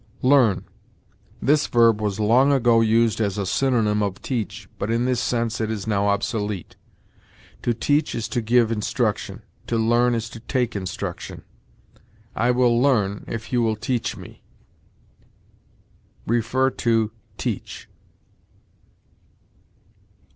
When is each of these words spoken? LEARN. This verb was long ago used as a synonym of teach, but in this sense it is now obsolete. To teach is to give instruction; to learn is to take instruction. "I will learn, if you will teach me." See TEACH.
LEARN. 0.23 0.65
This 1.43 1.67
verb 1.67 2.01
was 2.01 2.19
long 2.19 2.51
ago 2.51 2.81
used 2.81 3.21
as 3.21 3.37
a 3.37 3.45
synonym 3.45 4.01
of 4.01 4.19
teach, 4.19 4.67
but 4.79 4.89
in 4.89 5.05
this 5.05 5.19
sense 5.19 5.61
it 5.61 5.69
is 5.69 5.85
now 5.85 6.07
obsolete. 6.07 6.75
To 7.61 7.71
teach 7.71 8.15
is 8.15 8.27
to 8.29 8.41
give 8.41 8.71
instruction; 8.71 9.43
to 9.67 9.77
learn 9.77 10.15
is 10.15 10.27
to 10.31 10.39
take 10.39 10.75
instruction. 10.75 11.43
"I 12.35 12.49
will 12.49 12.81
learn, 12.81 13.25
if 13.27 13.53
you 13.53 13.61
will 13.61 13.75
teach 13.75 14.17
me." 14.17 14.41
See 16.27 17.09
TEACH. 17.37 17.87